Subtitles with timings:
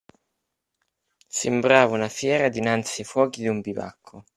[1.29, 4.25] Sembrava una fiera dinanzi ai fuochi d'un bivacco.